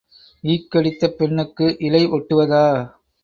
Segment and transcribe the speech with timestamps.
[0.43, 2.65] ஈக் கடித்த பெண்ணுக்கு இழை ஒட்டுவதா?